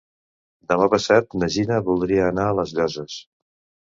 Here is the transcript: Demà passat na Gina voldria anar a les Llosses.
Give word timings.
Demà 0.71 0.85
passat 0.93 1.37
na 1.41 1.49
Gina 1.55 1.77
voldria 1.89 2.23
anar 2.31 2.47
a 2.53 2.57
les 2.61 2.73
Llosses. 2.79 3.19